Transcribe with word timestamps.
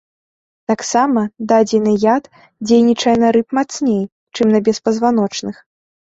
Таксама 0.69 1.21
дадзены 1.51 1.93
яд 2.15 2.23
дзейнічае 2.67 3.15
на 3.25 3.29
рыб 3.39 3.47
мацней, 3.59 4.01
чым 4.35 4.47
на 4.57 4.65
беспазваночных. 4.71 5.55